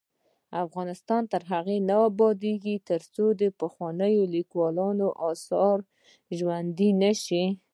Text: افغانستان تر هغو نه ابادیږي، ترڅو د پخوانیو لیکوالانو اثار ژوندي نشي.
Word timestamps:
افغانستان 0.65 1.21
تر 1.31 1.41
هغو 1.51 1.77
نه 1.89 1.95
ابادیږي، 2.09 2.75
ترڅو 2.89 3.25
د 3.41 3.43
پخوانیو 3.59 4.23
لیکوالانو 4.35 5.07
اثار 5.29 5.77
ژوندي 6.37 6.89
نشي. 7.01 7.43